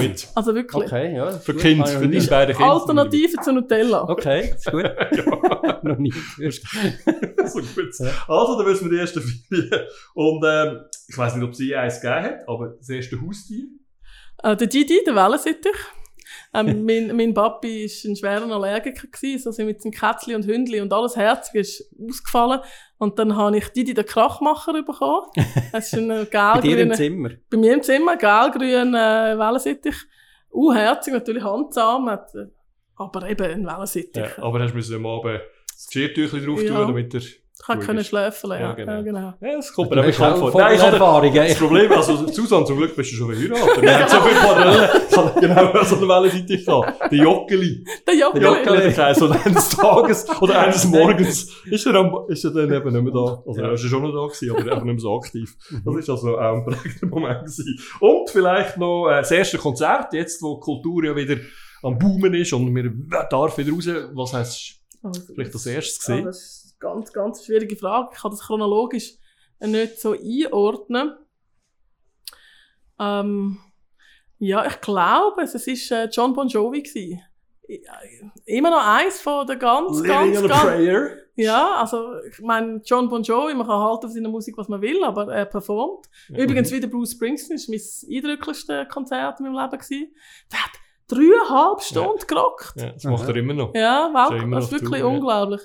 [0.00, 0.28] mit.
[0.34, 0.84] Also wirklich.
[0.84, 1.30] Okay, ja.
[1.30, 1.62] Für gut.
[1.62, 2.72] Kind, Habe ich für nie- beiden Kinder.
[2.72, 4.02] Alternative zu Nutella.
[4.08, 4.84] Okay, ist gut.
[5.82, 6.60] noch nie gehört.
[7.74, 7.94] Gut.
[8.28, 9.86] Also, dann wissen wir die ersten Ferien.
[10.14, 13.64] Und ähm, ich weiß nicht, ob sie eins gegeben hat, aber das erste Haustier.
[14.42, 15.76] Äh, der Didi, der Wellensittich.
[16.54, 20.46] Ähm, mein, mein Papi war ein schwerer Allergiker, gewesen, so sind mit seinem Kätzchen und
[20.46, 22.60] Hündli und alles Herzige ist ausgefallen.
[22.98, 25.26] Und dann habe ich Didi den Krachmacher bekommen.
[25.72, 26.92] Das ist ein Bei dir im.
[26.94, 27.30] Zimmer.
[27.50, 29.96] bei mir im Zimmer, gelb-grün äh, Wellensittich.
[30.50, 32.16] Uh, herzig, natürlich handzahm, äh,
[32.96, 34.24] aber eben ein Wellensittich.
[34.36, 35.40] Ja, aber hast du am Abend
[35.72, 36.68] das Geschirrtüchlein drauf Ja.
[36.74, 37.20] tun, damit er...
[37.70, 38.58] Ich kann können schläfeln, ja.
[38.60, 39.02] Ja, ja, genau.
[39.02, 39.34] genau.
[39.40, 40.58] Ja, das kommt mir aber bekannt vor.
[40.58, 41.34] Nein, ich habe Erfahrungen.
[41.34, 43.82] das Problem, also Susan, zum Glück bist du schon verheiratet.
[43.82, 44.88] Wir haben so viele Parallelen.
[45.10, 47.12] Ich habe genau so eine Wellenseite gehabt.
[47.12, 47.84] Der Joggeli.
[47.84, 48.44] Der Der Joggeli.
[48.46, 52.92] Joggeli, der so eines Tages oder eines Morgens ist er, am, ist er dann eben
[52.92, 53.42] nicht mehr da.
[53.46, 55.54] Also er ist ja schon noch da gewesen, aber einfach nicht mehr so aktiv.
[55.84, 57.78] Das ist also auch ein prägender Moment gewesen.
[58.00, 61.36] Und vielleicht noch äh, das erste Konzert, jetzt wo Kultur ja wieder
[61.82, 62.90] am Boomen ist und wir
[63.30, 63.88] darf wieder raus.
[64.14, 66.57] Was hast Also, du vielleicht als erstes Ja, gesehen?
[66.78, 68.10] Ganz, ganz schwierige Frage.
[68.12, 69.14] Ich kann das chronologisch
[69.60, 71.16] nicht so einordnen.
[72.98, 73.58] Ähm,
[74.38, 77.22] ja, ich glaube, es ist äh, John Bon Jovi gewesen.
[77.66, 77.80] Äh,
[78.46, 80.62] Immer noch eins von der ganz, ganz, Living on a ganz...
[80.62, 81.10] Prayer.
[81.36, 84.80] Ja, also ich meine, John Bon Jovi, man kann halten auf seiner Musik, was man
[84.80, 86.06] will, aber er performt.
[86.28, 86.36] Mhm.
[86.36, 89.78] Übrigens wieder Bruce Springsteen, das war mein eindrücklichste Konzert in meinem Leben.
[89.78, 90.14] Gewesen.
[90.50, 90.72] Der hat
[91.06, 92.72] dreieinhalb Stunden gerockt.
[92.76, 93.72] Ja, das macht er immer noch.
[93.74, 95.16] Ja, ja wow, das ist wirklich Tour, ja.
[95.16, 95.60] unglaublich.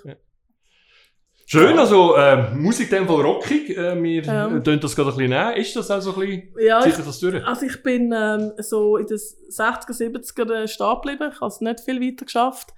[1.46, 3.70] Schön, also äh, Musik in dem Fall rockig.
[3.78, 4.48] Äh, wir Ja.
[4.56, 5.54] äh, tun das gerade ein bisschen nehmen.
[5.58, 6.54] Ist das auch so ein bisschen...
[6.60, 7.46] Ja, Zieht ich, das durch?
[7.46, 11.32] also ich bin ähm, so in den 60er, 70er stehen geblieben.
[11.34, 12.70] Ich habe es nicht viel weiter geschafft.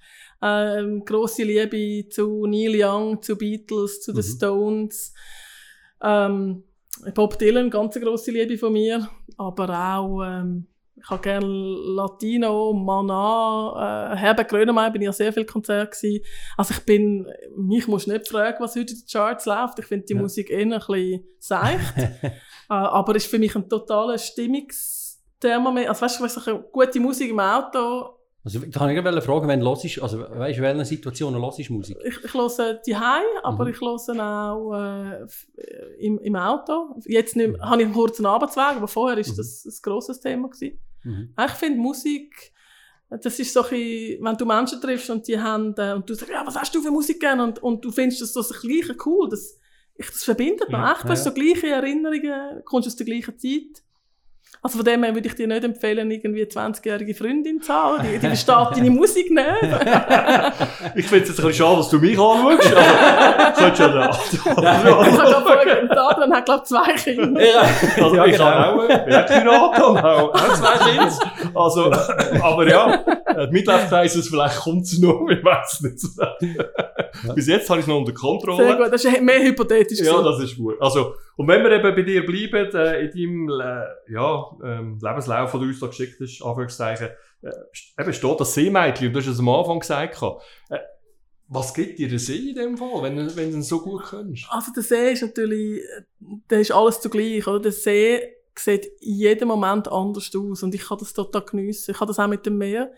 [0.42, 4.16] Ähm, grosse Liebe zu Neil Young, zu Beatles, zu Mhm.
[4.16, 5.14] den Stones.
[6.02, 6.64] Ähm,
[7.14, 9.08] Bob Dylan, ganz grosse Liebe von mir.
[9.38, 10.66] Aber auch, ähm,
[10.98, 16.24] ich habe gerne Latino, Mana, äh, Herbert Grönemeyer bin ich an sehr viel Konzert gewesen.
[16.56, 19.78] Also ich bin, mich musst du nicht fragen, was heute in den Charts läuft.
[19.78, 20.20] Ich finde die Ja.
[20.20, 21.94] Musik eher ein bisschen seicht.
[22.68, 25.88] Äh, aber ist für mich ein totaler Stimmungsthermometer.
[25.88, 28.15] Also weißt du, weißt du, gute Musik im Auto
[28.46, 31.42] Also, da kann ich gerne fragen, wenn du hörst, also, weißt du, in welchen Situationen
[31.42, 31.96] hörst du Musik?
[32.04, 33.70] Ich, ich höre die Hai, aber Mhm.
[33.72, 36.94] ich höre auch äh, äh, im, im Auto.
[37.06, 39.36] Jetzt nicht, mehr- habe ich einen kurzen Arbeitsweg, aber vorher ist Mhm.
[39.38, 40.78] das ein grosses Thema gewesen.
[41.02, 41.34] Mhm.
[41.44, 42.52] Ich finde Musik,
[43.10, 46.14] das ist so ein bisschen, wenn du Menschen triffst und die haben, äh, und du
[46.14, 47.42] sagst, ja, was hast du für Musik gerne?
[47.42, 49.58] Und, und du findest das so das Gleiche cool, das,
[49.96, 51.32] ich, das verbindet man Ja, echt, du hast ja.
[51.32, 53.82] so gleiche Erinnerungen, kommst aus der gleichen Zeit.
[54.66, 58.02] Also von dem her würde ich dir nicht empfehlen, irgendwie eine 20-jährige Freundin zu haben,
[58.02, 59.46] die, die versteht deine Musik nicht.
[60.96, 64.10] Ich finde es jetzt ein bisschen schade, dass du mich anschaust, aber könntest ja da.
[64.32, 67.40] ich habe gerade gesagt, und hat glaube ich zwei Kinder.
[67.40, 68.44] Also Ja, ich genau.
[68.44, 71.12] habe auch, ja, geheiratet und auch, auch zwei Kinder.
[71.54, 71.92] Also,
[72.42, 72.94] aber ja,
[73.36, 77.34] äh, Midlife Crisis, vielleicht kommt es noch, ich weiß nicht.
[77.34, 78.64] Bis jetzt habe ich es noch unter Kontrolle.
[78.66, 80.00] Sehr gut, das ist mehr hypothetisch.
[80.00, 80.24] Ja, gewesen.
[80.24, 80.74] das ist gut.
[80.80, 85.52] Also, und wenn wir eben bei dir bleiben, äh, in deinem äh, ja, ähm, Lebenslauf,
[85.52, 87.08] den du uns da geschickt hast, Anführungszeichen,
[87.42, 90.22] äh, eben steht das Seemädchen, und du hast es am Anfang gesagt.
[90.70, 90.78] Äh,
[91.48, 94.46] was gibt dir der See in dem Fall, wenn, wenn du ihn so gut kannst?
[94.48, 95.82] Also der See ist natürlich,
[96.48, 97.60] da ist alles zugleich, oder?
[97.60, 98.20] Der See
[98.58, 101.90] sieht in jedem Moment anders aus und ich kann das total geniessen.
[101.90, 102.90] Ich kann das auch mit dem Meer.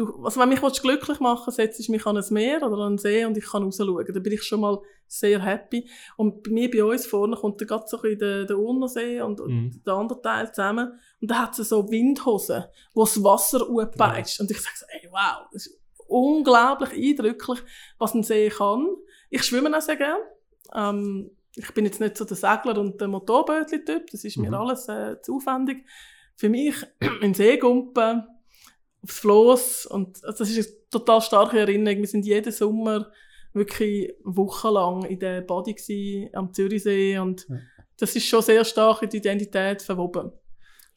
[0.00, 2.86] Du, also wenn mich willst, glücklich machen setze ich mich an ein Meer oder an
[2.88, 4.06] einen See und ich kann rausschauen.
[4.10, 5.90] Da bin ich schon mal sehr happy.
[6.16, 9.40] Und bei mir, bei uns vorne, kommt dann gerade so ein der, der Urnersee und,
[9.40, 9.82] Mhm.
[9.84, 10.98] der andere Teil zusammen.
[11.20, 14.40] Und da hat sie so Windhosen, wo das Wasser aufpeitscht.
[14.40, 17.58] Und ich sage so, ey, wow, das ist unglaublich eindrücklich,
[17.98, 18.86] was ein See kann.
[19.28, 20.18] Ich schwimme auch sehr gern.
[20.74, 24.54] Ähm, ich bin jetzt nicht so der Segler und der Motorbötli-Typ, das ist mir Mhm.
[24.54, 25.84] alles äh, zu aufwendig.
[26.36, 28.24] Für mich in den See gumpen,
[29.02, 32.00] aufs Floss und also das ist eine total starke Erinnerung.
[32.00, 33.06] Wir sind jeden Sommer
[33.52, 37.46] wirklich wochenlang in der Body gsi, am Zürichsee und
[37.98, 40.32] das ist schon sehr stark in die Identität verwoben.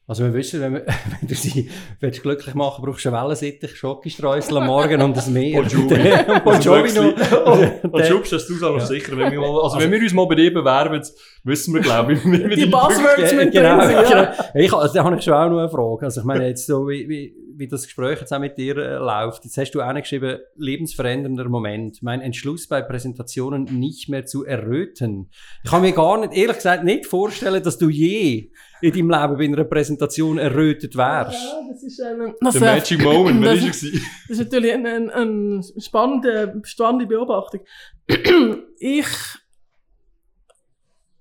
[0.06, 0.86] Also wir wissen, wenn, wir,
[1.20, 5.32] wenn du sie willst glücklich machen brauchst du einen Wellensittich, Schokostreusel am Morgen und ein
[5.32, 5.60] Meer.
[5.62, 6.12] Und Jovi.
[6.44, 7.90] und Jovi noch.
[7.90, 8.86] Und Schubst, das du auch noch Ja.
[8.86, 9.16] sicher.
[9.16, 11.02] Wenn wir, mal, also, wenn wir uns mal bei dir bewerben,
[11.44, 14.24] wissen wir, glaube ich, wie wir Die Buzzwords Ja, mit genau, drin sind, ja.
[14.24, 14.48] genau.
[14.54, 16.04] Ich, also, da habe ich schon auch noch eine Frage.
[16.04, 18.94] Also ich meine jetzt so, wie, wie, wie das Gespräch jetzt auch mit dir äh,
[18.96, 19.44] läuft.
[19.44, 22.02] Jetzt hast du auch geschrieben, lebensverändernder Moment.
[22.02, 25.30] Mein Entschluss bei Präsentationen nicht mehr zu erröten.
[25.64, 28.50] Ich kann mir gar nicht, ehrlich gesagt, nicht vorstellen, dass du je
[28.82, 31.42] in deinem Leben bei einer Präsentation errötet wärst.
[31.42, 33.66] Ja, das ist ein, das, Der Magic Moment, das- wann war er?
[33.68, 33.82] Das
[34.28, 37.60] ist natürlich eine, eine, eine spannende, spannende Beobachtung.
[38.78, 39.06] Ich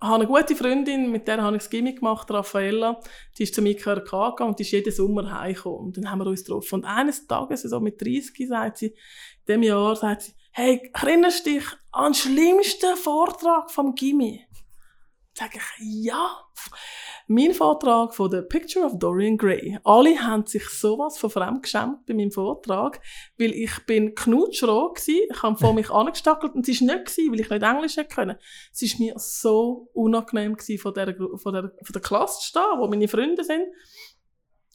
[0.03, 2.99] habe eine gute Freundin, mit der habe ich das Gimmick gemacht, Raffaella.
[3.37, 5.87] Die ist zu mir gegangen und die ist jeden Sommer heimgekommen.
[5.87, 6.75] Und dann haben wir uns getroffen.
[6.75, 8.95] Und eines Tages, so mit 30, sagt sie, in
[9.47, 14.45] diesem Jahr, sagt sie, hey, erinnerst du dich an den schlimmsten Vortrag vom Gimmi?
[15.33, 16.37] Sag ich, ja.
[17.27, 19.79] Mein Vortrag von The Picture of Dorian Gray.
[19.85, 22.99] Alle haben sich sowas von fremd geschämt bei meinem Vortrag,
[23.37, 25.29] weil ich bin knutschroh gsi.
[25.31, 28.13] Ich habe vor mich angestackelt und es war nicht gsi, weil ich nicht Englisch hätte
[28.13, 28.37] können.
[28.73, 32.79] Es war mir so unangenehm gsi, von der, von der, von der Klasse zu stehen,
[32.79, 33.67] wo meine Freunde sind.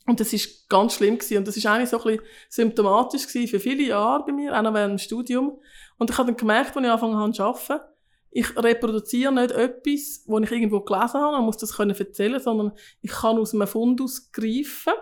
[0.07, 1.37] Und das ist ganz schlimm gsi.
[1.37, 4.73] Und das ist eigentlich so ein bisschen symptomatisch für viele Jahre bei mir, auch noch
[4.73, 5.59] während dem Studium.
[5.99, 7.79] Und ich habe dann gemerkt, als ich angefangen habe zu arbeiten,
[8.31, 12.71] ich reproduziere nicht etwas, was ich irgendwo gelesen habe und muss das können erzählen, sondern
[13.01, 14.93] ich kann aus einem Fundus greifen,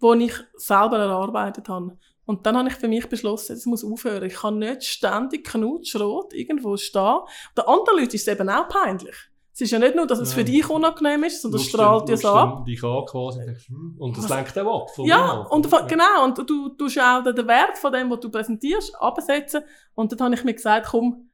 [0.00, 1.96] wo ich selber erarbeitet habe.
[2.24, 4.24] Und dann habe ich für mich beschlossen, das muss aufhören.
[4.24, 7.20] Ich kann nicht ständig knutschrot irgendwo stehen.
[7.56, 9.14] Der anderen Leuten ist es eben auch peinlich.
[9.54, 10.38] Es ist ja nicht nur, dass es Ja.
[10.38, 12.64] für dich unangenehm ist, sondern es strahlt dir schaust ab.
[12.66, 14.88] dich an quasi und hm, und das lenkt auch ab.
[14.98, 15.50] Ja, Inhalt.
[15.50, 19.62] und genau, und du tust auch den den Wert von dem, was du präsentierst, absetzen.
[19.94, 21.30] Und dann habe ich mir gesagt, komm,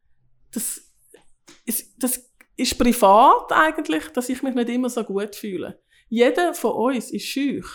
[0.54, 0.91] das
[1.64, 5.80] ist, das ist privat eigentlich, dass ich mich nicht immer so gut fühle.
[6.08, 7.66] Jeder von uns ist schüch.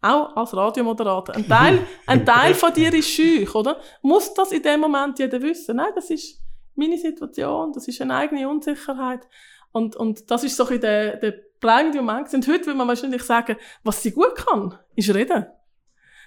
[0.00, 1.34] Auch als Radiomoderator.
[1.34, 3.80] Ein Teil, ein Teil von dir ist schüch, oder?
[4.00, 5.76] Muss das in dem Moment jeder wissen?
[5.76, 6.40] Nein, das ist
[6.76, 9.26] meine Situation, das ist eine eigene Unsicherheit.
[9.72, 12.32] Und, und das ist so ein der, der bleibende Moment.
[12.32, 15.46] Und heute will man wahrscheinlich sagen, was sie gut kann, ist reden.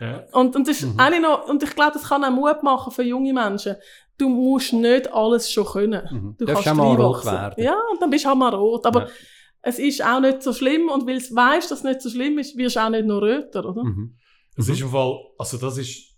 [0.02, 0.26] Ja.
[0.34, 1.22] Und, und, das ist Mhm.
[1.22, 3.76] noch, und ich glaube, das kann auch Mut machen für junge Menschen.
[4.22, 6.04] Du musst nicht alles schon können.
[6.12, 6.36] Mhm.
[6.38, 7.64] Du Darfst kannst auch mal rot werden.
[7.64, 8.86] Ja, und dann bist du auch mal rot.
[8.86, 9.10] Aber Ja.
[9.64, 10.90] es ist auch nicht so schlimm.
[10.90, 13.22] Und weil du weißt, dass es nicht so schlimm ist, wirst du auch nicht noch
[13.22, 13.84] röter, oder?
[13.84, 14.16] Mhm.
[14.56, 16.14] Das ist im Fall, also das ist,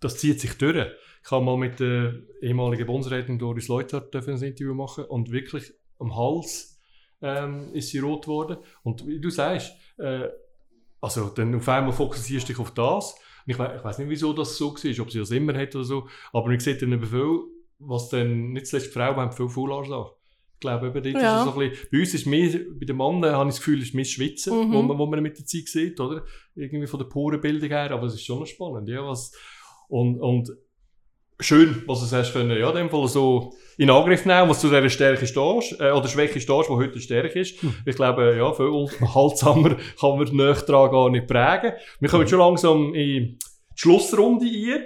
[0.00, 0.86] das zieht sich durch.
[1.24, 5.72] Ich habe mal mit der ehemaligen Bundesrätin Doris Leutert dürfen ein Interview machen und wirklich
[5.98, 6.78] am Hals
[7.22, 8.56] ähm, ist sie rot geworden.
[8.82, 10.28] Und wie du sagst, äh,
[11.00, 13.14] also dann auf einmal fokussierst du dich auf das.
[13.46, 15.84] Und ich, ich weiß nicht, wieso das so war, ob sie das immer hat oder
[15.84, 17.40] so, aber man sieht dann eben viel,
[17.78, 20.06] was dann, nicht zuletzt die Frauen haben viel Faulanschlag.
[20.54, 21.40] Ich glaube, eben, dort Ja.
[21.42, 23.64] ist es so ein bisschen, bei uns ist mehr, bei den Männern habe ich das
[23.64, 24.72] Gefühl, ist mehr Schwitzen, Mhm.
[24.74, 26.22] wo, man, wo man mit der Zeit sieht, oder?
[26.54, 29.32] Irgendwie von der Porenbildung her, aber es ist schon noch spannend, ja, was,
[29.88, 30.50] und, und
[31.40, 34.68] schön, was du hast können, ja, in dem Fall so in Angriff nehmen, was zu
[34.68, 37.56] dieser Stärke stehst, äh, oder Schwäche stehst, die heute Stärke ist.
[37.84, 41.72] Ich glaube, ja, viel haltsamer kann man näher dran gar nicht prägen.
[41.98, 43.38] Wir kommen schon langsam in die
[43.74, 44.82] Schlussrunde ein.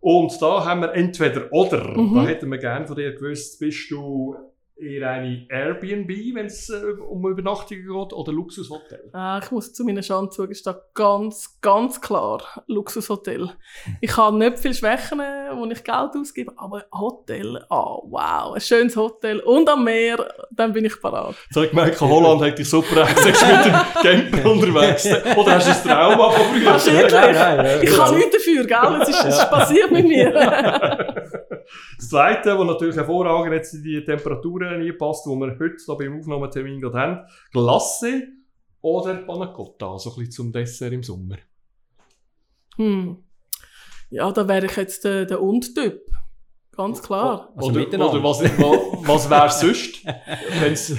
[0.00, 1.96] Und da haben wir entweder oder.
[1.96, 2.14] Mhm.
[2.14, 4.36] Da hätten wir gerne von dir gewusst, bist du
[4.78, 9.10] eher eine Airbnb, wenn es äh, um Übernachtungen geht, oder Luxushotel?
[9.12, 13.50] Ah, ich muss zu meiner Schande zugeben, ist da ganz, ganz klar Luxushotel.
[14.00, 18.96] Ich habe nicht viele Schwächen, wo ich Geld ausgebe, aber Hotel, ah wow, ein schönes
[18.96, 21.34] Hotel und am Meer, dann bin ich parat.
[21.46, 25.06] Jetzt habe ich gemerkt, Holland hat dich super gesagt, mit dem Camper unterwegs.
[25.36, 26.66] Oder hast du ein Trauma von früher?
[26.66, 27.90] Wahrscheinlich.
[27.90, 29.02] Ich kann nichts dafür, gell?
[29.02, 31.46] Es ist, es passiert mit mir.
[31.96, 36.18] Das Zweite, was natürlich hervorragend jetzt in die Temperaturen einpasst, die wir heute da beim
[36.18, 38.28] Aufnahmetermin gerade haben, Glasse
[38.80, 41.36] oder Panna Cotta, also ein bisschen zum Dessert im Sommer.
[42.76, 43.22] hm.
[44.10, 46.00] Ja, da wäre ich jetzt der, der Und-Typ.
[46.76, 47.52] Ganz klar.
[47.56, 48.14] Also oder, miteinander.
[48.14, 50.04] oder was, was, wäre sonst?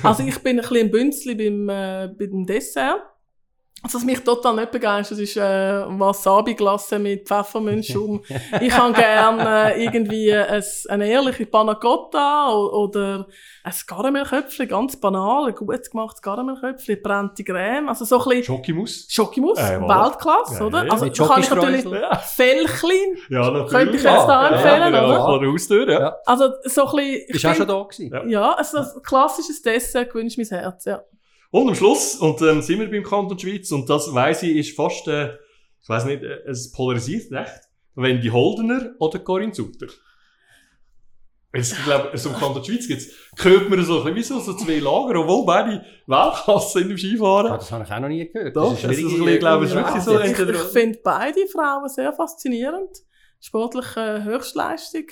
[0.04, 3.02] Also ich bin ein bisschen ein Bünzli beim, äh, beim Dessert.
[3.84, 5.42] Also, was mich total nicht begeistert, ist äh,
[5.88, 8.24] Wasabi-Glasse mit Pfefferminzschaum.
[8.62, 13.28] ich habe gerne äh, irgendwie ein, eine ehrliche Panna Cotta oder
[13.64, 19.06] ein Karamellköpfchen, ganz banal, ein gut gemachtes Karamellköpfchen, brennte Creme, also so ein bisschen Schokimus?
[19.10, 19.80] Schokimus, Äh.
[19.80, 20.86] Weltklasse, Ja, oder?
[20.86, 21.86] ja, Also mit kann ich natürlich.
[21.86, 22.90] Ja, Fellchen,
[23.30, 23.70] ja natürlich.
[23.72, 25.14] Könnte ich jetzt da Ah, empfehlen, ja, oder?
[25.14, 26.16] Ja, vor der Haustür, ja.
[26.26, 27.22] Also so ein bisschen...
[27.28, 28.12] ich Ist auch schon da gewesen.
[28.12, 28.26] Ja.
[28.26, 31.02] Ja, also ein klassisches Dessert gewünscht mein Herz, ja.
[31.52, 34.76] Und am Schluss, und dann sind wir beim Kanton Schweiz, und das weiss ich, ist
[34.76, 35.34] fast, äh,
[35.82, 37.62] ich weiss nicht, äh, es polarisiert recht,
[37.96, 39.88] wenn die Holdener oder Corinne Sutter.
[41.54, 43.08] Ich glaube, so im Kanton Schweiz gibt's,
[43.38, 46.96] hört man so ein bisschen wie so, so zwei Lager, obwohl beide Weltklasse in dem
[46.96, 47.52] Ah, Skifahren.
[47.54, 48.56] das habe ich auch noch nie gehört.
[48.56, 49.14] Doch, Das ist das ist schwierig.
[49.14, 52.90] ein bisschen, glaube ich, wirklich so ich, ich finde beide Frauen sehr faszinierend.
[53.40, 55.06] Sportliche Höchstleistung.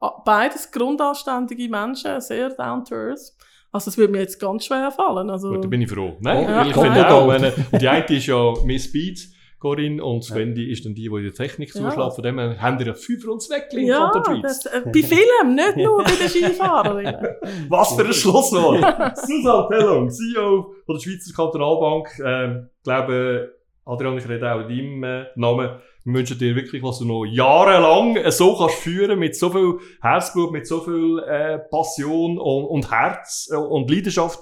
[0.00, 3.32] Ah, Beides grundanständige Menschen, sehr down to earth.
[3.72, 5.30] Also es würde mir jetzt ganz schwer fallen.
[5.30, 6.16] Also, Gut, da bin ich froh.
[6.20, 6.82] Nein, Oh, weil ich ja.
[6.82, 7.10] finde Ja.
[7.14, 11.08] auch, wenn, und die eine ist ja Miss Speed, Corinne, und Svendy ist dann die,
[11.08, 11.80] die in der Technik Ja.
[11.88, 12.14] zuschlägt.
[12.14, 14.60] Von dem her haben wir ja fünf und Zweckli im ja, Kanton Schweiz.
[14.64, 17.26] das, äh, bei Filmen, nicht nur bei den Skifahrerinnen.
[17.70, 19.16] Was für ein Schlusswort!
[19.16, 22.08] Susanne Tellung, CEO von der Schweizer Kantonalbank.
[22.24, 23.54] Ähm, ich glaube,
[23.84, 25.70] Adrian, ich rede auch in deinem äh, Namen.
[26.04, 30.52] Wir wünschen dir wirklich, was du noch jahrelang so kannst führen, mit so viel Herzblut,
[30.52, 34.40] mit so viel äh, Passion und, und Herz äh, und Leidenschaft,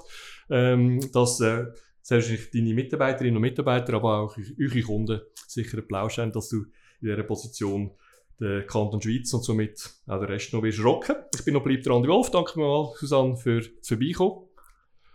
[0.49, 1.65] ähm, dass äh,
[2.01, 6.63] selbst deine Mitarbeiterinnen und Mitarbeiter, aber auch eure Kunden sicher Applaus haben, dass du
[7.01, 7.91] in dieser Position
[8.39, 11.15] den Kanton Schweiz und somit auch den Rest noch wirst rocken.
[11.35, 12.31] Ich bin noch bleibt der Andi Wolf.
[12.31, 14.47] Danke mal, Susanne, für das Vorbeikommen.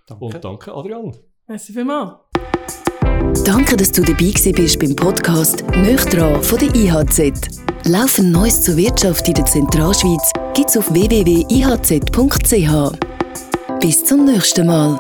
[0.07, 0.25] Danke.
[0.25, 1.17] Und danke, Adrian.
[1.49, 2.13] Merci vielmals.
[3.45, 7.33] Danke, dass du dabei bist beim Podcast «Nöch dran» von der IHZ.
[7.85, 12.71] Laufend Neues zur Wirtschaft in der Zentralschweiz gibt's auf www.ihz.ch.
[13.81, 14.99] Bis zum nächsten Mal.